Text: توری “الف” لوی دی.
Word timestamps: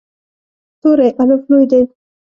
توری 0.81 1.07
“الف” 1.21 1.41
لوی 1.51 1.65
دی. 1.71 1.81